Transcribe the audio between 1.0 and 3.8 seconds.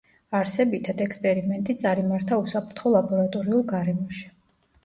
ექსპერიმენტი წარიმართა უსაფრთხო ლაბორატორიულ